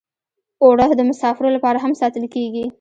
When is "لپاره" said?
1.55-1.77